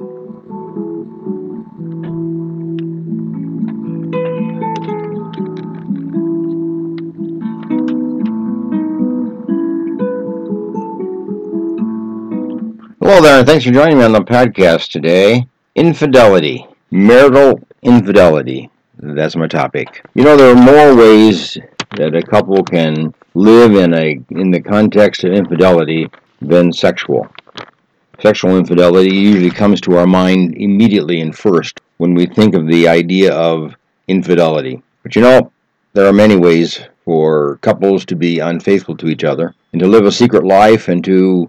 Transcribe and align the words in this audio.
Hello 0.00 0.14
there, 13.20 13.40
and 13.40 13.46
thanks 13.48 13.64
for 13.64 13.72
joining 13.72 13.98
me 13.98 14.04
on 14.04 14.12
the 14.12 14.20
podcast 14.20 14.92
today. 14.92 15.48
Infidelity, 15.74 16.64
marital 16.92 17.60
infidelity. 17.82 18.70
That's 18.98 19.34
my 19.34 19.48
topic. 19.48 20.06
You 20.14 20.22
know, 20.22 20.36
there 20.36 20.52
are 20.52 20.62
more 20.62 20.94
ways 20.94 21.58
that 21.96 22.14
a 22.14 22.22
couple 22.22 22.62
can 22.62 23.12
live 23.34 23.74
in 23.74 23.94
a 23.94 24.20
in 24.30 24.52
the 24.52 24.62
context 24.62 25.24
of 25.24 25.32
infidelity 25.32 26.08
than 26.40 26.72
sexual. 26.72 27.28
Sexual 28.20 28.58
infidelity 28.58 29.14
usually 29.14 29.50
comes 29.50 29.80
to 29.80 29.96
our 29.96 30.06
mind 30.06 30.56
immediately 30.56 31.20
and 31.20 31.36
first 31.36 31.80
when 31.98 32.14
we 32.14 32.26
think 32.26 32.54
of 32.54 32.66
the 32.66 32.88
idea 32.88 33.32
of 33.32 33.76
infidelity. 34.08 34.82
But 35.04 35.14
you 35.14 35.22
know, 35.22 35.52
there 35.92 36.06
are 36.06 36.12
many 36.12 36.34
ways 36.34 36.80
for 37.04 37.58
couples 37.62 38.04
to 38.06 38.16
be 38.16 38.40
unfaithful 38.40 38.96
to 38.96 39.06
each 39.06 39.22
other 39.22 39.54
and 39.72 39.80
to 39.80 39.86
live 39.86 40.04
a 40.04 40.10
secret 40.10 40.44
life 40.44 40.88
and 40.88 41.04
to 41.04 41.48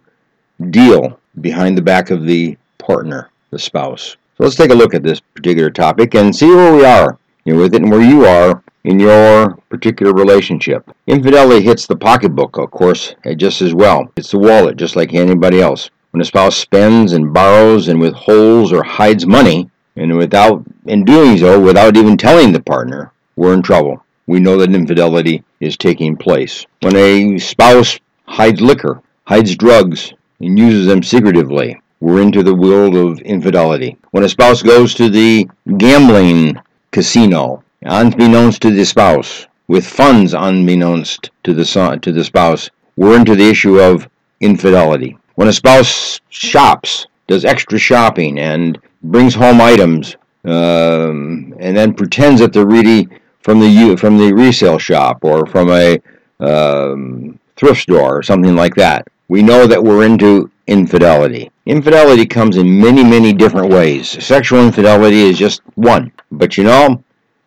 deal 0.69 1.19
behind 1.41 1.75
the 1.75 1.81
back 1.81 2.11
of 2.11 2.25
the 2.25 2.55
partner, 2.77 3.31
the 3.49 3.57
spouse. 3.57 4.15
So 4.38 4.43
let's 4.43 4.55
take 4.55 4.69
a 4.69 4.75
look 4.75 4.93
at 4.93 5.01
this 5.01 5.19
particular 5.19 5.71
topic 5.71 6.13
and 6.13 6.35
see 6.35 6.49
where 6.49 6.75
we 6.75 6.85
are 6.85 7.17
you 7.45 7.53
know, 7.53 7.61
with 7.61 7.73
it 7.73 7.81
and 7.81 7.91
where 7.91 8.01
you 8.01 8.25
are 8.25 8.63
in 8.83 8.99
your 8.99 9.55
particular 9.69 10.13
relationship. 10.13 10.89
Infidelity 11.07 11.65
hits 11.65 11.88
the 11.88 11.95
pocketbook, 11.95 12.57
of 12.57 12.69
course, 12.69 13.15
just 13.38 13.61
as 13.63 13.73
well. 13.73 14.11
It's 14.17 14.31
the 14.31 14.38
wallet, 14.38 14.77
just 14.77 14.95
like 14.95 15.15
anybody 15.15 15.61
else. 15.61 15.89
When 16.11 16.21
a 16.21 16.25
spouse 16.25 16.57
spends 16.57 17.13
and 17.13 17.33
borrows 17.33 17.87
and 17.87 17.99
withholds 17.99 18.71
or 18.71 18.83
hides 18.83 19.27
money, 19.27 19.69
and 19.95 20.17
without 20.17 20.63
in 20.85 21.05
doing 21.05 21.37
so 21.37 21.59
without 21.59 21.95
even 21.95 22.17
telling 22.17 22.51
the 22.51 22.61
partner, 22.61 23.11
we're 23.35 23.53
in 23.53 23.61
trouble. 23.61 24.03
We 24.25 24.39
know 24.39 24.57
that 24.57 24.73
infidelity 24.73 25.43
is 25.59 25.77
taking 25.77 26.17
place. 26.17 26.66
When 26.81 26.95
a 26.95 27.38
spouse 27.38 27.99
hides 28.25 28.59
liquor, 28.59 29.03
hides 29.25 29.55
drugs, 29.55 30.13
and 30.39 30.57
uses 30.57 30.88
them 30.88 31.03
secretively. 31.03 31.79
We're 31.99 32.23
into 32.23 32.41
the 32.41 32.55
world 32.55 32.95
of 32.95 33.19
infidelity. 33.19 33.97
When 34.09 34.23
a 34.23 34.29
spouse 34.29 34.63
goes 34.63 34.95
to 34.95 35.09
the 35.09 35.47
gambling 35.77 36.57
casino, 36.91 37.63
unbeknownst 37.83 38.63
to 38.63 38.71
the 38.71 38.85
spouse, 38.85 39.45
with 39.67 39.85
funds 39.85 40.33
unbeknownst 40.33 41.29
to 41.44 41.53
the 41.53 41.66
son, 41.66 41.99
to 41.99 42.11
the 42.11 42.23
spouse, 42.23 42.71
we're 42.95 43.16
into 43.16 43.35
the 43.35 43.47
issue 43.47 43.79
of 43.79 44.09
infidelity. 44.41 45.19
When 45.39 45.47
a 45.47 45.53
spouse 45.53 46.19
shops, 46.27 47.07
does 47.27 47.45
extra 47.45 47.79
shopping, 47.79 48.37
and 48.39 48.77
brings 49.03 49.33
home 49.33 49.61
items, 49.61 50.17
um, 50.43 51.55
and 51.57 51.77
then 51.77 51.93
pretends 51.93 52.41
that 52.41 52.51
they're 52.51 52.67
really 52.67 53.07
from 53.39 53.61
the 53.61 53.95
from 53.95 54.17
the 54.17 54.33
resale 54.33 54.77
shop 54.77 55.23
or 55.23 55.45
from 55.45 55.69
a 55.69 55.97
um, 56.41 57.39
thrift 57.55 57.83
store 57.83 58.17
or 58.17 58.21
something 58.21 58.53
like 58.53 58.75
that, 58.75 59.07
we 59.29 59.41
know 59.41 59.65
that 59.65 59.81
we're 59.81 60.03
into 60.05 60.51
infidelity. 60.67 61.49
Infidelity 61.65 62.25
comes 62.25 62.57
in 62.57 62.81
many, 62.81 63.05
many 63.05 63.31
different 63.31 63.71
ways. 63.71 64.21
Sexual 64.21 64.65
infidelity 64.65 65.21
is 65.21 65.37
just 65.37 65.61
one. 65.75 66.11
But 66.33 66.57
you 66.57 66.65
know, 66.65 67.01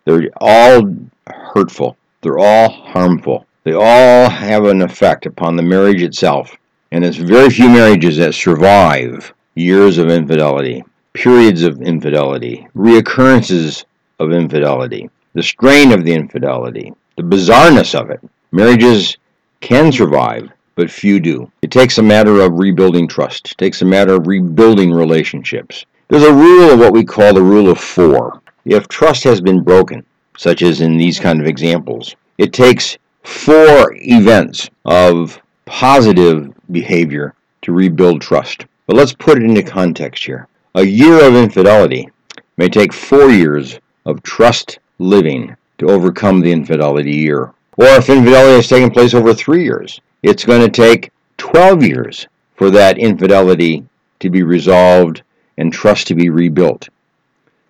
they're 0.06 0.30
all 0.38 0.96
hurtful, 1.26 1.98
they're 2.22 2.38
all 2.38 2.70
harmful, 2.70 3.44
they 3.64 3.74
all 3.74 4.30
have 4.30 4.64
an 4.64 4.80
effect 4.80 5.26
upon 5.26 5.56
the 5.56 5.62
marriage 5.62 6.00
itself. 6.00 6.56
And 6.92 7.06
it's 7.06 7.16
very 7.16 7.48
few 7.48 7.70
marriages 7.70 8.18
that 8.18 8.34
survive 8.34 9.32
years 9.54 9.96
of 9.96 10.10
infidelity, 10.10 10.84
periods 11.14 11.62
of 11.62 11.80
infidelity, 11.80 12.68
reoccurrences 12.76 13.86
of 14.18 14.30
infidelity, 14.30 15.08
the 15.32 15.42
strain 15.42 15.90
of 15.92 16.04
the 16.04 16.12
infidelity, 16.12 16.92
the 17.16 17.22
bizarreness 17.22 17.98
of 17.98 18.10
it. 18.10 18.20
Marriages 18.50 19.16
can 19.60 19.90
survive 19.90 20.50
but 20.74 20.90
few 20.90 21.18
do. 21.18 21.50
It 21.62 21.70
takes 21.70 21.96
a 21.96 22.02
matter 22.02 22.40
of 22.40 22.58
rebuilding 22.58 23.08
trust. 23.08 23.52
It 23.52 23.58
takes 23.58 23.80
a 23.80 23.86
matter 23.86 24.12
of 24.12 24.26
rebuilding 24.26 24.92
relationships. 24.92 25.86
There's 26.08 26.24
a 26.24 26.34
rule 26.34 26.72
of 26.72 26.78
what 26.78 26.92
we 26.92 27.04
call 27.04 27.32
the 27.32 27.42
rule 27.42 27.70
of 27.70 27.78
four. 27.80 28.42
If 28.66 28.86
trust 28.88 29.24
has 29.24 29.40
been 29.40 29.62
broken, 29.62 30.04
such 30.36 30.60
as 30.60 30.82
in 30.82 30.98
these 30.98 31.18
kind 31.18 31.40
of 31.40 31.46
examples, 31.46 32.16
it 32.36 32.52
takes 32.52 32.98
four 33.22 33.94
events 33.94 34.68
of 34.84 35.40
positive 35.66 36.52
behavior 36.70 37.34
to 37.62 37.72
rebuild 37.72 38.20
trust. 38.20 38.66
But 38.86 38.96
let's 38.96 39.12
put 39.12 39.38
it 39.38 39.44
into 39.44 39.62
context 39.62 40.24
here. 40.24 40.48
A 40.74 40.82
year 40.82 41.24
of 41.24 41.34
infidelity 41.34 42.08
may 42.56 42.68
take 42.68 42.92
four 42.92 43.30
years 43.30 43.78
of 44.06 44.22
trust 44.22 44.78
living 44.98 45.56
to 45.78 45.88
overcome 45.88 46.40
the 46.40 46.52
infidelity 46.52 47.12
year. 47.12 47.52
Or 47.76 47.86
if 47.86 48.08
infidelity 48.08 48.56
has 48.56 48.68
taken 48.68 48.90
place 48.90 49.14
over 49.14 49.34
three 49.34 49.64
years, 49.64 50.00
it's 50.22 50.44
going 50.44 50.60
to 50.60 50.70
take 50.70 51.10
12 51.38 51.82
years 51.82 52.26
for 52.54 52.70
that 52.70 52.98
infidelity 52.98 53.84
to 54.20 54.30
be 54.30 54.42
resolved 54.42 55.22
and 55.58 55.72
trust 55.72 56.06
to 56.08 56.14
be 56.14 56.30
rebuilt. 56.30 56.88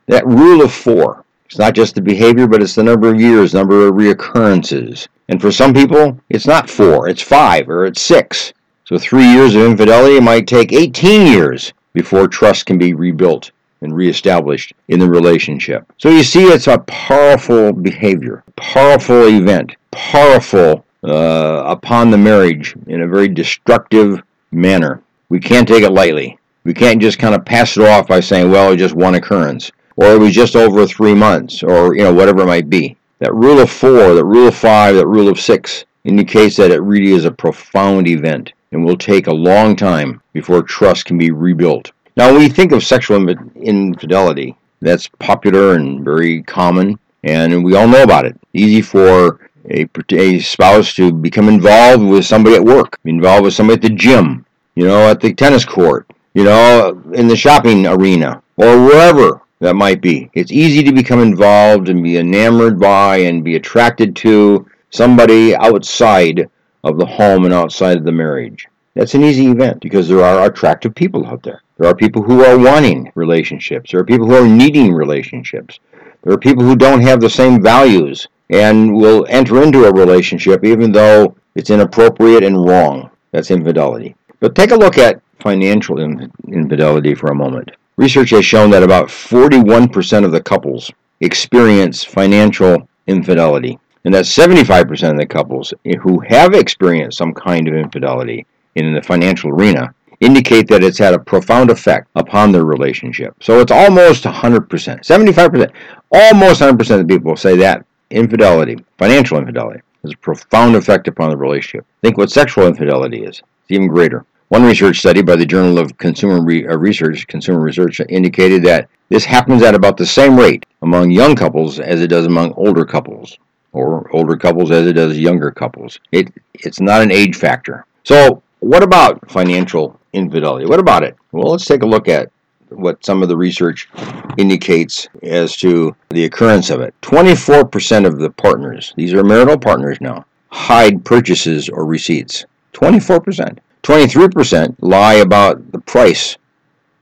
That 0.06 0.26
rule 0.26 0.62
of 0.62 0.72
four, 0.72 1.21
it's 1.52 1.58
not 1.58 1.74
just 1.74 1.94
the 1.94 2.00
behavior, 2.00 2.46
but 2.46 2.62
it's 2.62 2.74
the 2.74 2.82
number 2.82 3.12
of 3.12 3.20
years, 3.20 3.52
number 3.52 3.86
of 3.86 3.94
reoccurrences. 3.94 5.06
And 5.28 5.38
for 5.38 5.52
some 5.52 5.74
people, 5.74 6.18
it's 6.30 6.46
not 6.46 6.70
four, 6.70 7.10
it's 7.10 7.20
five 7.20 7.68
or 7.68 7.84
it's 7.84 8.00
six. 8.00 8.54
So 8.86 8.96
three 8.96 9.26
years 9.26 9.54
of 9.54 9.60
infidelity 9.60 10.18
might 10.18 10.46
take 10.46 10.72
18 10.72 11.26
years 11.30 11.74
before 11.92 12.26
trust 12.26 12.64
can 12.64 12.78
be 12.78 12.94
rebuilt 12.94 13.50
and 13.82 13.94
reestablished 13.94 14.72
in 14.88 14.98
the 14.98 15.06
relationship. 15.06 15.92
So 15.98 16.08
you 16.08 16.22
see, 16.22 16.44
it's 16.44 16.68
a 16.68 16.78
powerful 16.78 17.70
behavior, 17.74 18.44
powerful 18.56 19.26
event, 19.26 19.76
powerful 19.90 20.86
uh, 21.04 21.64
upon 21.66 22.10
the 22.10 22.16
marriage 22.16 22.74
in 22.86 23.02
a 23.02 23.08
very 23.08 23.28
destructive 23.28 24.22
manner. 24.52 25.02
We 25.28 25.38
can't 25.38 25.68
take 25.68 25.82
it 25.82 25.90
lightly. 25.90 26.38
We 26.64 26.72
can't 26.72 27.02
just 27.02 27.18
kind 27.18 27.34
of 27.34 27.44
pass 27.44 27.76
it 27.76 27.86
off 27.86 28.08
by 28.08 28.20
saying, 28.20 28.50
well, 28.50 28.72
it's 28.72 28.80
just 28.80 28.94
one 28.94 29.16
occurrence, 29.16 29.70
or 29.96 30.12
it 30.12 30.18
was 30.18 30.34
just 30.34 30.56
over 30.56 30.86
three 30.86 31.14
months, 31.14 31.62
or 31.62 31.94
you 31.94 32.02
know 32.02 32.12
whatever 32.12 32.42
it 32.42 32.46
might 32.46 32.70
be. 32.70 32.96
That 33.18 33.34
rule 33.34 33.60
of 33.60 33.70
four, 33.70 34.14
that 34.14 34.24
rule 34.24 34.48
of 34.48 34.56
five, 34.56 34.96
that 34.96 35.06
rule 35.06 35.28
of 35.28 35.38
six 35.38 35.84
indicates 36.04 36.56
that 36.56 36.70
it 36.70 36.80
really 36.80 37.12
is 37.12 37.24
a 37.24 37.30
profound 37.30 38.08
event 38.08 38.52
and 38.72 38.84
will 38.84 38.96
take 38.96 39.26
a 39.26 39.32
long 39.32 39.76
time 39.76 40.20
before 40.32 40.62
trust 40.62 41.04
can 41.04 41.18
be 41.18 41.30
rebuilt. 41.30 41.92
Now, 42.16 42.32
when 42.32 42.40
we 42.40 42.48
think 42.48 42.72
of 42.72 42.82
sexual 42.82 43.28
infidelity, 43.54 44.56
that's 44.80 45.08
popular 45.20 45.74
and 45.74 46.04
very 46.04 46.42
common, 46.42 46.98
and 47.22 47.64
we 47.64 47.76
all 47.76 47.86
know 47.86 48.02
about 48.02 48.24
it. 48.24 48.38
Easy 48.52 48.82
for 48.82 49.48
a, 49.70 49.86
a 50.10 50.40
spouse 50.40 50.94
to 50.94 51.12
become 51.12 51.48
involved 51.48 52.04
with 52.04 52.26
somebody 52.26 52.56
at 52.56 52.64
work, 52.64 52.98
involved 53.04 53.44
with 53.44 53.54
somebody 53.54 53.76
at 53.76 53.82
the 53.82 53.96
gym, 53.96 54.44
you 54.74 54.86
know, 54.86 55.08
at 55.08 55.20
the 55.20 55.32
tennis 55.32 55.64
court, 55.64 56.10
you 56.34 56.44
know, 56.44 57.00
in 57.14 57.28
the 57.28 57.36
shopping 57.36 57.86
arena, 57.86 58.42
or 58.56 58.82
wherever 58.84 59.41
that 59.62 59.74
might 59.74 60.00
be. 60.00 60.28
It's 60.34 60.50
easy 60.50 60.82
to 60.82 60.92
become 60.92 61.20
involved 61.20 61.88
and 61.88 62.02
be 62.02 62.18
enamored 62.18 62.80
by 62.80 63.18
and 63.18 63.44
be 63.44 63.54
attracted 63.54 64.16
to 64.16 64.66
somebody 64.90 65.54
outside 65.54 66.50
of 66.82 66.98
the 66.98 67.06
home 67.06 67.44
and 67.44 67.54
outside 67.54 67.96
of 67.96 68.04
the 68.04 68.10
marriage. 68.10 68.66
That's 68.94 69.14
an 69.14 69.22
easy 69.22 69.46
event 69.46 69.80
because 69.80 70.08
there 70.08 70.24
are 70.24 70.50
attractive 70.50 70.96
people 70.96 71.24
out 71.24 71.44
there. 71.44 71.62
There 71.78 71.88
are 71.88 71.94
people 71.94 72.22
who 72.22 72.44
are 72.44 72.58
wanting 72.58 73.12
relationships. 73.14 73.92
There 73.92 74.00
are 74.00 74.04
people 74.04 74.26
who 74.26 74.34
are 74.34 74.48
needing 74.48 74.92
relationships. 74.92 75.78
There 76.22 76.32
are 76.32 76.38
people 76.38 76.64
who 76.64 76.74
don't 76.74 77.00
have 77.00 77.20
the 77.20 77.30
same 77.30 77.62
values 77.62 78.26
and 78.50 78.92
will 78.92 79.26
enter 79.28 79.62
into 79.62 79.84
a 79.84 79.92
relationship 79.92 80.64
even 80.64 80.90
though 80.90 81.36
it's 81.54 81.70
inappropriate 81.70 82.42
and 82.42 82.66
wrong. 82.66 83.10
That's 83.30 83.52
infidelity. 83.52 84.16
But 84.40 84.56
take 84.56 84.72
a 84.72 84.76
look 84.76 84.98
at 84.98 85.22
financial 85.38 86.00
infidelity 86.00 87.14
for 87.14 87.30
a 87.30 87.34
moment. 87.34 87.70
Research 87.96 88.30
has 88.30 88.44
shown 88.44 88.70
that 88.70 88.82
about 88.82 89.08
41% 89.08 90.24
of 90.24 90.32
the 90.32 90.40
couples 90.40 90.90
experience 91.20 92.02
financial 92.02 92.88
infidelity, 93.06 93.78
and 94.04 94.14
that 94.14 94.24
75% 94.24 95.10
of 95.10 95.18
the 95.18 95.26
couples 95.26 95.72
who 96.00 96.20
have 96.20 96.54
experienced 96.54 97.18
some 97.18 97.34
kind 97.34 97.68
of 97.68 97.74
infidelity 97.74 98.46
in 98.74 98.94
the 98.94 99.02
financial 99.02 99.50
arena 99.50 99.94
indicate 100.20 100.68
that 100.68 100.82
it's 100.82 100.98
had 100.98 101.14
a 101.14 101.18
profound 101.18 101.70
effect 101.70 102.08
upon 102.14 102.50
their 102.50 102.64
relationship. 102.64 103.34
So 103.42 103.60
it's 103.60 103.72
almost 103.72 104.24
100%, 104.24 104.68
75%, 104.68 105.72
almost 106.10 106.60
100% 106.60 107.00
of 107.00 107.06
the 107.06 107.14
people 107.14 107.36
say 107.36 107.56
that 107.56 107.84
infidelity, 108.10 108.76
financial 108.98 109.38
infidelity, 109.38 109.80
has 110.02 110.12
a 110.12 110.16
profound 110.16 110.76
effect 110.76 111.08
upon 111.08 111.30
the 111.30 111.36
relationship. 111.36 111.86
Think 112.02 112.18
what 112.18 112.30
sexual 112.30 112.66
infidelity 112.66 113.24
is. 113.24 113.42
It's 113.62 113.70
even 113.70 113.88
greater. 113.88 114.24
One 114.52 114.64
research 114.64 114.98
study 114.98 115.22
by 115.22 115.36
the 115.36 115.46
Journal 115.46 115.78
of 115.78 115.96
Consumer 115.96 116.36
uh, 116.36 116.76
Research, 116.76 117.26
Consumer 117.26 117.60
Research, 117.60 118.02
indicated 118.10 118.62
that 118.64 118.90
this 119.08 119.24
happens 119.24 119.62
at 119.62 119.74
about 119.74 119.96
the 119.96 120.04
same 120.04 120.38
rate 120.38 120.66
among 120.82 121.10
young 121.10 121.34
couples 121.34 121.80
as 121.80 122.02
it 122.02 122.08
does 122.08 122.26
among 122.26 122.52
older 122.52 122.84
couples, 122.84 123.38
or 123.72 124.14
older 124.14 124.36
couples 124.36 124.70
as 124.70 124.86
it 124.86 124.92
does 124.92 125.18
younger 125.18 125.50
couples. 125.50 125.98
It, 126.12 126.34
it's 126.52 126.80
not 126.80 127.00
an 127.00 127.10
age 127.10 127.34
factor. 127.34 127.86
So, 128.04 128.42
what 128.60 128.82
about 128.82 129.30
financial 129.30 129.98
infidelity? 130.12 130.66
What 130.66 130.80
about 130.80 131.02
it? 131.02 131.16
Well, 131.32 131.50
let's 131.50 131.64
take 131.64 131.82
a 131.82 131.86
look 131.86 132.06
at 132.06 132.30
what 132.68 133.02
some 133.06 133.22
of 133.22 133.30
the 133.30 133.36
research 133.38 133.88
indicates 134.36 135.08
as 135.22 135.56
to 135.56 135.96
the 136.10 136.26
occurrence 136.26 136.68
of 136.68 136.82
it. 136.82 136.94
24% 137.00 138.06
of 138.06 138.18
the 138.18 138.28
partners, 138.28 138.92
these 138.98 139.14
are 139.14 139.24
marital 139.24 139.56
partners 139.56 139.96
now, 140.02 140.26
hide 140.50 141.06
purchases 141.06 141.70
or 141.70 141.86
receipts. 141.86 142.44
24%. 142.74 143.58
23% 143.82 144.76
lie 144.80 145.14
about 145.14 145.72
the 145.72 145.80
price 145.80 146.36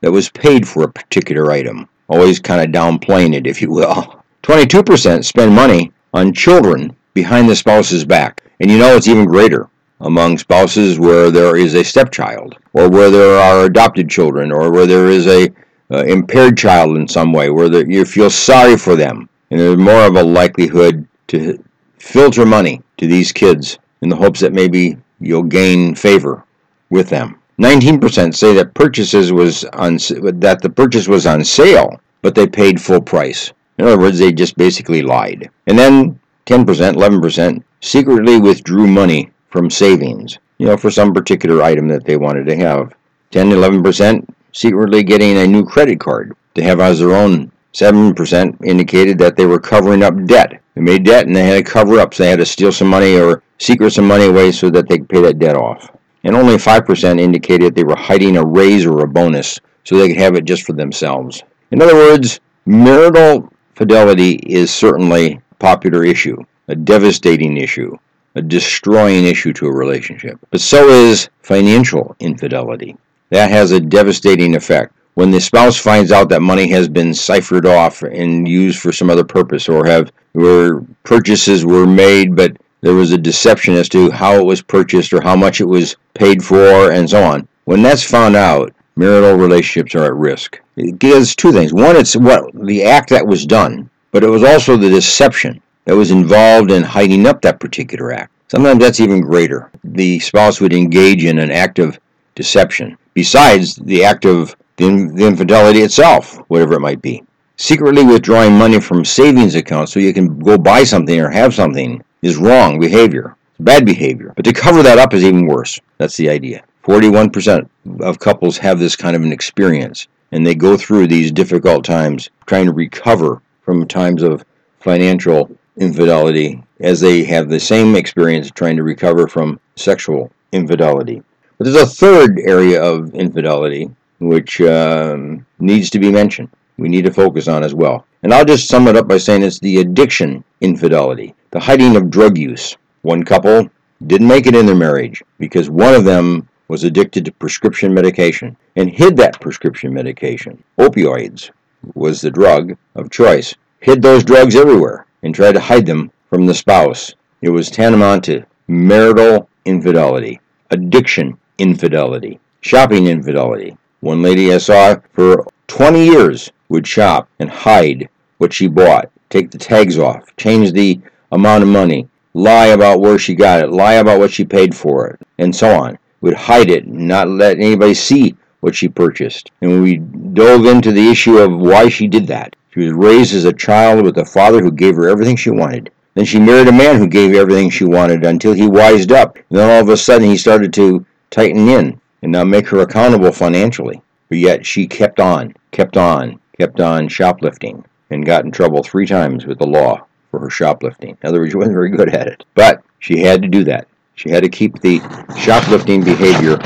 that 0.00 0.10
was 0.10 0.30
paid 0.30 0.66
for 0.66 0.82
a 0.82 0.92
particular 0.92 1.50
item, 1.52 1.86
always 2.08 2.38
kind 2.38 2.62
of 2.62 2.74
downplaying 2.74 3.34
it, 3.34 3.46
if 3.46 3.60
you 3.60 3.70
will. 3.70 4.22
22% 4.42 5.24
spend 5.24 5.54
money 5.54 5.92
on 6.14 6.32
children 6.32 6.96
behind 7.12 7.48
the 7.48 7.56
spouse's 7.56 8.04
back. 8.04 8.42
And 8.60 8.70
you 8.70 8.78
know 8.78 8.96
it's 8.96 9.08
even 9.08 9.26
greater 9.26 9.68
among 10.00 10.38
spouses 10.38 10.98
where 10.98 11.30
there 11.30 11.56
is 11.56 11.74
a 11.74 11.84
stepchild, 11.84 12.56
or 12.72 12.88
where 12.88 13.10
there 13.10 13.38
are 13.38 13.66
adopted 13.66 14.08
children, 14.08 14.50
or 14.50 14.72
where 14.72 14.86
there 14.86 15.08
is 15.08 15.26
a 15.26 15.52
uh, 15.90 16.04
impaired 16.04 16.56
child 16.56 16.96
in 16.96 17.06
some 17.06 17.32
way, 17.32 17.50
where 17.50 17.70
you 17.86 18.06
feel 18.06 18.30
sorry 18.30 18.78
for 18.78 18.96
them, 18.96 19.28
and 19.50 19.60
there's 19.60 19.76
more 19.76 20.06
of 20.06 20.16
a 20.16 20.22
likelihood 20.22 21.06
to 21.26 21.62
filter 21.98 22.46
money 22.46 22.80
to 22.96 23.06
these 23.06 23.32
kids 23.32 23.78
in 24.00 24.08
the 24.08 24.16
hopes 24.16 24.40
that 24.40 24.54
maybe 24.54 24.96
you'll 25.20 25.42
gain 25.42 25.94
favor 25.94 26.44
with 26.90 27.08
them. 27.08 27.40
19% 27.60 28.34
say 28.34 28.54
that 28.54 28.74
purchases 28.74 29.32
was 29.32 29.64
on 29.64 29.96
that 29.96 30.60
the 30.62 30.70
purchase 30.70 31.08
was 31.08 31.26
on 31.26 31.44
sale, 31.44 32.00
but 32.22 32.34
they 32.34 32.46
paid 32.46 32.80
full 32.80 33.00
price. 33.00 33.52
In 33.78 33.86
other 33.86 33.98
words, 33.98 34.18
they 34.18 34.32
just 34.32 34.56
basically 34.56 35.02
lied. 35.02 35.50
And 35.66 35.78
then 35.78 36.18
10%, 36.46 36.64
11% 36.64 37.62
secretly 37.80 38.40
withdrew 38.40 38.86
money 38.86 39.30
from 39.50 39.70
savings, 39.70 40.38
you 40.58 40.66
know, 40.66 40.76
for 40.76 40.90
some 40.90 41.12
particular 41.12 41.62
item 41.62 41.88
that 41.88 42.04
they 42.04 42.16
wanted 42.16 42.46
to 42.46 42.56
have. 42.56 42.92
10 43.30 43.50
11% 43.50 44.26
secretly 44.52 45.02
getting 45.02 45.38
a 45.38 45.46
new 45.46 45.64
credit 45.64 46.00
card 46.00 46.34
to 46.54 46.62
have 46.62 46.80
as 46.80 46.98
their 46.98 47.14
own. 47.14 47.52
7% 47.72 48.64
indicated 48.64 49.18
that 49.18 49.36
they 49.36 49.46
were 49.46 49.60
covering 49.60 50.02
up 50.02 50.24
debt. 50.26 50.60
They 50.74 50.80
made 50.80 51.04
debt 51.04 51.26
and 51.26 51.36
they 51.36 51.44
had 51.44 51.64
to 51.64 51.70
cover 51.70 52.00
up, 52.00 52.14
so 52.14 52.22
they 52.22 52.30
had 52.30 52.40
to 52.40 52.46
steal 52.46 52.72
some 52.72 52.88
money 52.88 53.16
or 53.16 53.42
secret 53.58 53.92
some 53.92 54.08
money 54.08 54.26
away 54.26 54.50
so 54.50 54.70
that 54.70 54.88
they 54.88 54.98
could 54.98 55.08
pay 55.08 55.20
that 55.22 55.38
debt 55.38 55.56
off. 55.56 55.90
And 56.24 56.36
only 56.36 56.56
5% 56.56 57.20
indicated 57.20 57.74
they 57.74 57.84
were 57.84 57.96
hiding 57.96 58.36
a 58.36 58.44
raise 58.44 58.84
or 58.84 59.00
a 59.00 59.08
bonus 59.08 59.58
so 59.84 59.96
they 59.96 60.08
could 60.08 60.18
have 60.18 60.34
it 60.34 60.44
just 60.44 60.64
for 60.64 60.74
themselves. 60.74 61.42
In 61.70 61.80
other 61.80 61.94
words, 61.94 62.40
marital 62.66 63.52
fidelity 63.74 64.32
is 64.34 64.72
certainly 64.72 65.34
a 65.34 65.54
popular 65.56 66.04
issue, 66.04 66.36
a 66.68 66.74
devastating 66.74 67.56
issue 67.56 67.96
a 68.34 68.42
destroying 68.42 69.24
issue 69.24 69.52
to 69.54 69.66
a 69.66 69.72
relationship. 69.72 70.38
But 70.50 70.60
so 70.60 70.88
is 70.88 71.28
financial 71.42 72.14
infidelity. 72.20 72.96
That 73.30 73.50
has 73.50 73.72
a 73.72 73.80
devastating 73.80 74.54
effect. 74.54 74.94
When 75.14 75.30
the 75.30 75.40
spouse 75.40 75.76
finds 75.76 76.12
out 76.12 76.28
that 76.28 76.40
money 76.40 76.68
has 76.68 76.88
been 76.88 77.12
ciphered 77.12 77.66
off 77.66 78.02
and 78.02 78.46
used 78.46 78.80
for 78.80 78.92
some 78.92 79.10
other 79.10 79.24
purpose, 79.24 79.68
or 79.68 79.84
have 79.84 80.12
where 80.32 80.80
purchases 81.02 81.66
were 81.66 81.86
made, 81.86 82.36
but 82.36 82.56
there 82.80 82.94
was 82.94 83.12
a 83.12 83.18
deception 83.18 83.74
as 83.74 83.88
to 83.90 84.10
how 84.10 84.36
it 84.36 84.44
was 84.44 84.62
purchased 84.62 85.12
or 85.12 85.20
how 85.20 85.36
much 85.36 85.60
it 85.60 85.66
was 85.66 85.96
paid 86.14 86.42
for, 86.42 86.92
and 86.92 87.08
so 87.08 87.22
on. 87.22 87.46
When 87.64 87.82
that's 87.82 88.02
found 88.02 88.36
out, 88.36 88.72
marital 88.96 89.36
relationships 89.36 89.94
are 89.94 90.04
at 90.04 90.14
risk. 90.14 90.60
It 90.76 90.98
gives 90.98 91.34
two 91.34 91.52
things. 91.52 91.72
One, 91.72 91.96
it's 91.96 92.16
what 92.16 92.50
the 92.54 92.84
act 92.84 93.10
that 93.10 93.26
was 93.26 93.46
done, 93.46 93.90
but 94.12 94.24
it 94.24 94.30
was 94.30 94.42
also 94.42 94.76
the 94.76 94.88
deception 94.88 95.62
that 95.84 95.96
was 95.96 96.10
involved 96.10 96.70
in 96.70 96.82
hiding 96.82 97.26
up 97.26 97.42
that 97.42 97.60
particular 97.60 98.12
act. 98.12 98.32
Sometimes 98.48 98.80
that's 98.80 99.00
even 99.00 99.20
greater. 99.20 99.70
The 99.84 100.18
spouse 100.18 100.60
would 100.60 100.72
engage 100.72 101.24
in 101.24 101.38
an 101.38 101.50
act 101.50 101.78
of 101.78 101.98
deception, 102.34 102.96
besides 103.14 103.76
the 103.76 104.04
act 104.04 104.24
of 104.24 104.56
the, 104.76 104.86
infidelity 104.86 105.80
itself, 105.80 106.38
whatever 106.48 106.74
it 106.74 106.80
might 106.80 107.02
be. 107.02 107.22
Secretly 107.56 108.02
withdrawing 108.02 108.56
money 108.56 108.80
from 108.80 109.04
savings 109.04 109.54
accounts 109.54 109.92
so 109.92 110.00
you 110.00 110.14
can 110.14 110.38
go 110.38 110.56
buy 110.56 110.82
something 110.82 111.20
or 111.20 111.28
have 111.28 111.54
something 111.54 112.02
is 112.22 112.36
wrong 112.36 112.80
behavior, 112.80 113.36
bad 113.58 113.84
behavior. 113.84 114.32
But 114.36 114.44
to 114.44 114.52
cover 114.52 114.82
that 114.82 114.98
up 114.98 115.14
is 115.14 115.24
even 115.24 115.46
worse. 115.46 115.78
That's 115.98 116.16
the 116.16 116.30
idea. 116.30 116.64
41% 116.84 117.68
of 118.00 118.18
couples 118.18 118.58
have 118.58 118.78
this 118.78 118.96
kind 118.96 119.14
of 119.14 119.22
an 119.22 119.32
experience, 119.32 120.08
and 120.32 120.46
they 120.46 120.54
go 120.54 120.76
through 120.76 121.06
these 121.06 121.30
difficult 121.30 121.84
times 121.84 122.30
trying 122.46 122.66
to 122.66 122.72
recover 122.72 123.42
from 123.62 123.86
times 123.86 124.22
of 124.22 124.44
financial 124.78 125.50
infidelity 125.76 126.62
as 126.80 127.00
they 127.00 127.24
have 127.24 127.48
the 127.48 127.60
same 127.60 127.94
experience 127.94 128.50
trying 128.50 128.76
to 128.76 128.82
recover 128.82 129.28
from 129.28 129.60
sexual 129.76 130.32
infidelity. 130.52 131.22
But 131.58 131.64
there's 131.64 131.82
a 131.82 131.86
third 131.86 132.38
area 132.40 132.82
of 132.82 133.14
infidelity 133.14 133.90
which 134.18 134.60
um, 134.62 135.44
needs 135.58 135.90
to 135.90 135.98
be 135.98 136.10
mentioned. 136.10 136.48
We 136.78 136.88
need 136.88 137.04
to 137.04 137.12
focus 137.12 137.48
on 137.48 137.62
as 137.62 137.74
well. 137.74 138.06
And 138.22 138.32
I'll 138.32 138.44
just 138.44 138.68
sum 138.68 138.88
it 138.88 138.96
up 138.96 139.08
by 139.08 139.18
saying 139.18 139.42
it's 139.42 139.58
the 139.58 139.80
addiction 139.80 140.44
infidelity, 140.60 141.34
the 141.50 141.60
hiding 141.60 141.96
of 141.96 142.10
drug 142.10 142.38
use. 142.38 142.76
One 143.02 143.24
couple 143.24 143.68
didn't 144.06 144.28
make 144.28 144.46
it 144.46 144.54
in 144.54 144.66
their 144.66 144.76
marriage 144.76 145.22
because 145.38 145.68
one 145.68 145.94
of 145.94 146.04
them 146.04 146.48
was 146.68 146.84
addicted 146.84 147.24
to 147.24 147.32
prescription 147.32 147.92
medication 147.92 148.56
and 148.76 148.88
hid 148.88 149.16
that 149.16 149.40
prescription 149.40 149.92
medication. 149.92 150.62
Opioids 150.78 151.50
was 151.94 152.20
the 152.20 152.30
drug 152.30 152.76
of 152.94 153.10
choice. 153.10 153.54
Hid 153.80 154.02
those 154.02 154.22
drugs 154.22 154.54
everywhere 154.54 155.06
and 155.22 155.34
tried 155.34 155.52
to 155.52 155.60
hide 155.60 155.86
them 155.86 156.12
from 156.28 156.46
the 156.46 156.54
spouse. 156.54 157.14
It 157.42 157.50
was 157.50 157.70
tantamount 157.70 158.24
to 158.24 158.44
marital 158.68 159.48
infidelity, 159.64 160.40
addiction 160.70 161.36
infidelity, 161.58 162.38
shopping 162.60 163.08
infidelity. 163.08 163.76
One 164.00 164.22
lady 164.22 164.52
I 164.52 164.58
saw 164.58 164.96
for 165.12 165.46
20 165.66 166.04
years 166.04 166.52
would 166.68 166.86
shop 166.86 167.28
and 167.38 167.50
hide 167.50 168.08
what 168.38 168.52
she 168.52 168.68
bought, 168.68 169.10
take 169.28 169.50
the 169.50 169.58
tags 169.58 169.98
off, 169.98 170.34
change 170.36 170.72
the 170.72 171.00
amount 171.32 171.62
of 171.62 171.68
money, 171.68 172.08
lie 172.34 172.66
about 172.66 173.00
where 173.00 173.18
she 173.18 173.34
got 173.34 173.62
it, 173.62 173.70
lie 173.70 173.94
about 173.94 174.18
what 174.18 174.30
she 174.30 174.44
paid 174.44 174.74
for 174.74 175.08
it, 175.08 175.20
and 175.38 175.54
so 175.54 175.78
on. 175.78 175.98
We'd 176.20 176.34
hide 176.34 176.70
it, 176.70 176.86
not 176.86 177.28
let 177.28 177.58
anybody 177.58 177.94
see 177.94 178.36
what 178.60 178.74
she 178.74 178.88
purchased. 178.88 179.50
And 179.62 179.82
we 179.82 179.96
dove 179.96 180.66
into 180.66 180.92
the 180.92 181.10
issue 181.10 181.38
of 181.38 181.58
why 181.58 181.88
she 181.88 182.06
did 182.06 182.26
that. 182.26 182.56
She 182.72 182.80
was 182.80 182.92
raised 182.92 183.34
as 183.34 183.44
a 183.44 183.52
child 183.52 184.04
with 184.04 184.18
a 184.18 184.24
father 184.24 184.62
who 184.62 184.70
gave 184.70 184.96
her 184.96 185.08
everything 185.08 185.36
she 185.36 185.50
wanted. 185.50 185.90
Then 186.14 186.24
she 186.24 186.38
married 186.38 186.68
a 186.68 186.72
man 186.72 186.98
who 186.98 187.06
gave 187.06 187.34
everything 187.34 187.70
she 187.70 187.84
wanted 187.84 188.24
until 188.24 188.52
he 188.52 188.68
wised 188.68 189.12
up. 189.12 189.36
And 189.36 189.58
then 189.58 189.70
all 189.70 189.80
of 189.80 189.88
a 189.88 189.96
sudden 189.96 190.28
he 190.28 190.36
started 190.36 190.72
to 190.74 191.04
tighten 191.30 191.68
in 191.68 192.00
and 192.22 192.32
now 192.32 192.44
make 192.44 192.68
her 192.68 192.80
accountable 192.80 193.32
financially. 193.32 194.02
But 194.28 194.38
yet 194.38 194.66
she 194.66 194.86
kept 194.86 195.20
on, 195.20 195.54
kept 195.70 195.96
on, 195.96 196.38
kept 196.58 196.80
on 196.80 197.08
shoplifting 197.08 197.84
and 198.10 198.26
got 198.26 198.44
in 198.44 198.50
trouble 198.50 198.82
three 198.82 199.06
times 199.06 199.46
with 199.46 199.58
the 199.58 199.66
law 199.66 200.04
for 200.30 200.40
her 200.40 200.50
shoplifting. 200.50 201.16
In 201.22 201.28
other 201.28 201.40
words, 201.40 201.52
she 201.52 201.56
wasn't 201.56 201.74
very 201.74 201.90
good 201.90 202.14
at 202.14 202.26
it. 202.26 202.44
But 202.54 202.82
she 202.98 203.20
had 203.20 203.42
to 203.42 203.48
do 203.48 203.64
that. 203.64 203.88
She 204.14 204.30
had 204.30 204.42
to 204.42 204.48
keep 204.48 204.80
the 204.80 205.00
shoplifting 205.38 206.04
behavior 206.04 206.56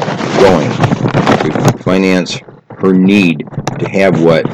going 0.40 0.68
to 0.70 1.78
finance 1.82 2.40
her 2.78 2.92
need 2.92 3.46
to 3.78 3.88
have 3.88 4.22
what 4.22 4.44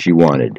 she 0.00 0.12
wanted. 0.12 0.56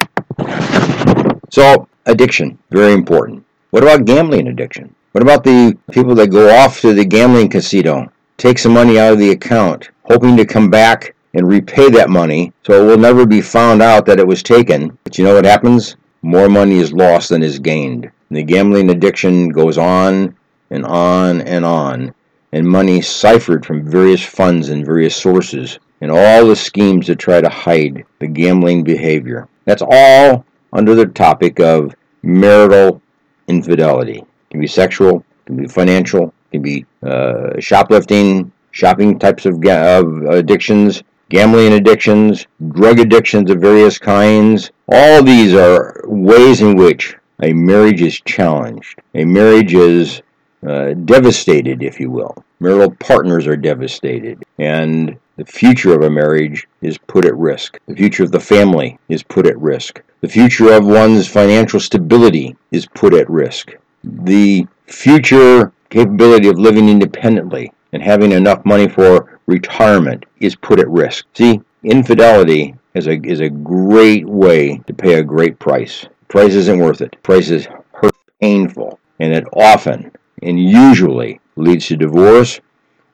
So, 1.49 1.87
addiction, 2.05 2.59
very 2.69 2.93
important. 2.93 3.45
What 3.71 3.83
about 3.83 4.05
gambling 4.05 4.47
addiction? 4.47 4.93
What 5.11 5.23
about 5.23 5.43
the 5.43 5.77
people 5.91 6.15
that 6.15 6.27
go 6.27 6.55
off 6.55 6.79
to 6.81 6.93
the 6.93 7.03
gambling 7.03 7.49
casino, 7.49 8.11
take 8.37 8.59
some 8.59 8.73
money 8.73 8.99
out 8.99 9.13
of 9.13 9.19
the 9.19 9.31
account, 9.31 9.89
hoping 10.03 10.37
to 10.37 10.45
come 10.45 10.69
back 10.69 11.15
and 11.33 11.47
repay 11.47 11.89
that 11.89 12.09
money 12.09 12.53
so 12.65 12.73
it 12.73 12.85
will 12.85 12.97
never 12.97 13.25
be 13.25 13.41
found 13.41 13.81
out 13.81 14.05
that 14.05 14.19
it 14.19 14.27
was 14.27 14.43
taken? 14.43 14.97
But 15.03 15.17
you 15.17 15.25
know 15.25 15.33
what 15.33 15.45
happens? 15.45 15.95
More 16.21 16.49
money 16.49 16.77
is 16.77 16.93
lost 16.93 17.29
than 17.29 17.41
is 17.41 17.57
gained. 17.57 18.11
The 18.29 18.43
gambling 18.43 18.89
addiction 18.91 19.49
goes 19.49 19.77
on 19.77 20.35
and 20.69 20.85
on 20.85 21.41
and 21.41 21.65
on, 21.65 22.13
and 22.51 22.67
money 22.67 23.01
ciphered 23.01 23.65
from 23.65 23.89
various 23.89 24.23
funds 24.23 24.69
and 24.69 24.85
various 24.85 25.15
sources, 25.15 25.79
and 25.99 26.11
all 26.11 26.45
the 26.45 26.55
schemes 26.55 27.07
to 27.07 27.15
try 27.15 27.41
to 27.41 27.49
hide 27.49 28.05
the 28.19 28.27
gambling 28.27 28.83
behavior. 28.83 29.47
That's 29.65 29.81
all 29.81 30.45
under 30.71 30.95
the 30.95 31.07
topic 31.07 31.59
of 31.59 31.95
marital 32.21 33.01
infidelity. 33.47 34.19
It 34.19 34.49
can 34.51 34.61
be 34.61 34.67
sexual, 34.67 35.19
it 35.19 35.45
can 35.47 35.57
be 35.57 35.67
financial, 35.67 36.27
it 36.27 36.51
can 36.51 36.61
be 36.61 36.85
uh, 37.03 37.59
shoplifting, 37.59 38.51
shopping 38.71 39.19
types 39.19 39.45
of, 39.45 39.59
ga- 39.59 39.99
of 39.99 40.23
addictions, 40.23 41.03
gambling 41.29 41.73
addictions, 41.73 42.47
drug 42.69 42.99
addictions 42.99 43.49
of 43.49 43.59
various 43.59 43.97
kinds. 43.97 44.71
All 44.93 45.23
these 45.23 45.53
are 45.53 46.01
ways 46.03 46.59
in 46.59 46.75
which 46.75 47.15
a 47.41 47.53
marriage 47.53 48.01
is 48.01 48.19
challenged. 48.19 48.99
A 49.15 49.23
marriage 49.23 49.73
is 49.73 50.21
uh, 50.67 50.93
devastated, 51.05 51.81
if 51.81 51.97
you 51.97 52.11
will. 52.11 52.43
Marital 52.59 52.91
partners 52.99 53.47
are 53.47 53.55
devastated, 53.55 54.43
and 54.59 55.17
the 55.37 55.45
future 55.45 55.95
of 55.95 56.01
a 56.01 56.09
marriage 56.09 56.67
is 56.81 56.97
put 56.97 57.23
at 57.23 57.37
risk. 57.37 57.79
The 57.87 57.95
future 57.95 58.23
of 58.23 58.33
the 58.33 58.41
family 58.41 58.99
is 59.07 59.23
put 59.23 59.47
at 59.47 59.57
risk. 59.59 60.01
The 60.19 60.27
future 60.27 60.73
of 60.73 60.85
one's 60.85 61.25
financial 61.25 61.79
stability 61.79 62.57
is 62.71 62.85
put 62.85 63.13
at 63.13 63.29
risk. 63.29 63.71
The 64.03 64.67
future 64.87 65.71
capability 65.89 66.49
of 66.49 66.59
living 66.59 66.89
independently 66.89 67.71
and 67.93 68.03
having 68.03 68.33
enough 68.33 68.65
money 68.65 68.89
for 68.89 69.39
retirement 69.47 70.25
is 70.41 70.53
put 70.53 70.81
at 70.81 70.89
risk. 70.89 71.27
See, 71.33 71.61
infidelity 71.81 72.75
is 72.93 73.07
a 73.07 73.19
is 73.23 73.39
a 73.39 73.49
great 73.49 74.25
way 74.27 74.77
to 74.87 74.93
pay 74.93 75.15
a 75.15 75.23
great 75.23 75.59
price. 75.59 76.05
Price 76.27 76.53
isn't 76.53 76.79
worth 76.79 77.01
it. 77.01 77.15
Price 77.23 77.49
is 77.49 77.67
hurt, 77.93 78.15
painful, 78.39 78.99
and 79.19 79.33
it 79.33 79.45
often 79.53 80.11
and 80.41 80.59
usually 80.59 81.39
leads 81.55 81.87
to 81.87 81.95
divorce 81.95 82.59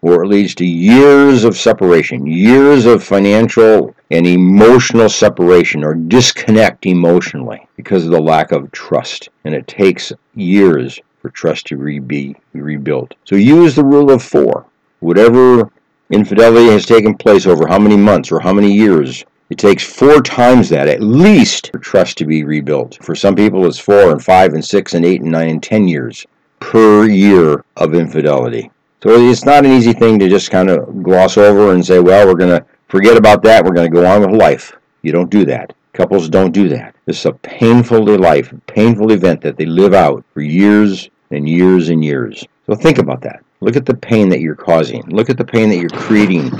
or 0.02 0.24
it 0.24 0.28
leads 0.28 0.54
to 0.56 0.66
years 0.66 1.44
of 1.44 1.58
separation, 1.58 2.26
years 2.26 2.86
of 2.86 3.04
financial 3.04 3.96
and 4.12 4.28
emotional 4.28 5.10
separation 5.10 5.84
or 5.84 5.96
disconnect 5.96 6.86
emotionally 6.86 7.68
because 7.76 8.06
of 8.06 8.12
the 8.12 8.22
lack 8.22 8.52
of 8.52 8.72
trust. 8.72 9.30
And 9.44 9.56
it 9.56 9.68
takes 9.68 10.14
years 10.36 11.00
for 11.22 11.30
trust 11.32 11.66
to 11.68 12.00
be 12.02 12.36
rebuilt. 12.54 13.16
So 13.26 13.36
use 13.36 13.76
the 13.76 13.84
rule 13.84 14.12
of 14.12 14.24
four. 14.24 14.66
Whatever 15.00 15.72
infidelity 16.10 16.68
has 16.68 16.86
taken 16.86 17.16
place 17.16 17.48
over 17.48 17.68
how 17.68 17.80
many 17.80 17.98
months 17.98 18.32
or 18.32 18.40
how 18.40 18.54
many 18.54 18.72
years, 18.72 19.26
it 19.50 19.58
takes 19.58 19.84
four 19.84 20.22
times 20.22 20.70
that 20.70 20.88
at 20.88 21.02
least 21.02 21.72
for 21.72 21.80
trust 21.80 22.18
to 22.18 22.26
be 22.26 22.44
rebuilt. 22.44 22.98
For 23.02 23.16
some 23.16 23.36
people, 23.36 23.66
it's 23.66 23.80
four 23.80 24.12
and 24.12 24.24
five 24.24 24.54
and 24.54 24.64
six 24.64 24.94
and 24.94 25.06
eight 25.06 25.22
and 25.22 25.32
nine 25.32 25.50
and 25.50 25.64
ten 25.64 25.88
years 25.88 26.26
per 26.60 27.06
year 27.06 27.64
of 27.78 27.94
infidelity. 27.94 28.72
So 29.04 29.12
it's 29.12 29.46
not 29.46 29.66
an 29.66 29.72
easy 29.72 29.94
thing 29.94 30.20
to 30.20 30.28
just 30.28 30.52
kind 30.52 30.70
of 30.70 31.04
gloss 31.04 31.38
over 31.38 31.74
and 31.74 31.86
say, 31.86 32.00
well, 32.00 32.26
we're 32.26 32.34
going 32.34 32.60
to 32.60 32.66
forget 32.88 33.16
about 33.16 33.44
that. 33.44 33.64
We're 33.64 33.74
going 33.74 33.90
to 33.90 33.96
go 33.96 34.06
on 34.06 34.22
with 34.22 34.40
life. 34.40 34.74
You 35.04 35.12
don't 35.12 35.30
do 35.30 35.46
that. 35.46 35.74
Couples 35.94 36.30
don't 36.30 36.52
do 36.52 36.68
that. 36.70 36.96
It's 37.06 37.26
a 37.26 37.32
painful 37.32 38.04
life, 38.18 38.52
a 38.52 38.58
painful 38.72 39.12
event 39.12 39.42
that 39.42 39.56
they 39.56 39.66
live 39.66 39.94
out 39.94 40.26
for 40.34 40.42
years 40.42 41.10
and 41.32 41.48
years 41.48 41.90
and 41.90 42.04
years. 42.04 42.46
So 42.66 42.76
think 42.76 42.98
about 42.98 43.22
that. 43.22 43.44
Look 43.62 43.76
at 43.76 43.86
the 43.86 43.96
pain 43.96 44.30
that 44.30 44.42
you're 44.42 44.56
causing. 44.56 45.04
Look 45.08 45.30
at 45.30 45.38
the 45.38 45.46
pain 45.46 45.70
that 45.70 45.78
you're 45.78 45.90
creating, 45.90 46.52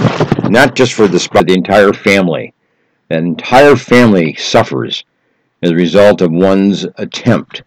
not 0.50 0.74
just 0.74 0.94
for 0.94 1.08
the, 1.08 1.20
the 1.46 1.54
entire 1.54 1.94
family. 1.94 2.54
That 3.10 3.24
entire 3.24 3.76
family 3.76 4.36
suffers 4.36 5.04
as 5.62 5.72
a 5.72 5.76
result 5.76 6.22
of 6.22 6.32
one's 6.32 6.86
attempt 6.98 7.64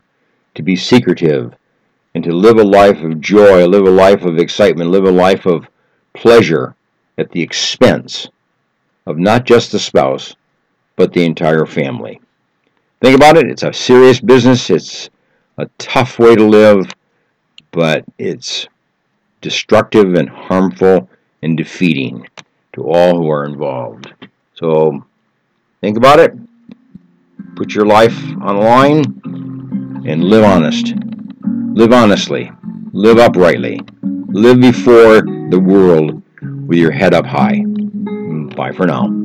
to 0.54 0.62
be 0.62 0.76
secretive 0.76 1.54
and 2.14 2.24
to 2.24 2.32
live 2.32 2.58
a 2.58 2.64
life 2.64 3.02
of 3.02 3.20
joy, 3.20 3.66
live 3.66 3.86
a 3.86 3.90
life 3.90 4.22
of 4.22 4.38
excitement, 4.38 4.90
live 4.90 5.04
a 5.04 5.10
life 5.10 5.46
of 5.46 5.68
pleasure 6.12 6.74
at 7.16 7.30
the 7.30 7.40
expense 7.40 8.28
of 9.06 9.18
not 9.18 9.44
just 9.44 9.72
the 9.72 9.78
spouse, 9.78 10.34
but 10.96 11.12
the 11.12 11.24
entire 11.24 11.66
family. 11.66 12.20
Think 13.00 13.16
about 13.16 13.36
it, 13.36 13.48
it's 13.48 13.62
a 13.62 13.72
serious 13.72 14.20
business, 14.20 14.68
it's 14.68 15.08
a 15.56 15.66
tough 15.78 16.18
way 16.18 16.34
to 16.34 16.44
live, 16.44 16.90
but 17.70 18.04
it's 18.18 18.68
destructive 19.40 20.14
and 20.14 20.28
harmful 20.28 21.08
and 21.42 21.56
defeating 21.56 22.28
to 22.74 22.82
all 22.82 23.16
who 23.16 23.30
are 23.30 23.44
involved. 23.44 24.12
So 24.54 25.04
think 25.80 25.96
about 25.96 26.18
it, 26.18 26.32
put 27.56 27.74
your 27.74 27.86
life 27.86 28.18
on 28.40 28.56
the 28.56 28.62
line, 28.62 29.04
and 30.06 30.24
live 30.24 30.44
honest. 30.44 30.94
Live 31.74 31.92
honestly. 31.92 32.50
Live 32.92 33.18
uprightly. 33.18 33.80
Live 34.02 34.60
before 34.60 35.22
the 35.22 35.60
world 35.60 36.22
with 36.66 36.78
your 36.78 36.90
head 36.90 37.14
up 37.14 37.26
high. 37.26 37.64
Bye 38.56 38.72
for 38.72 38.86
now. 38.86 39.19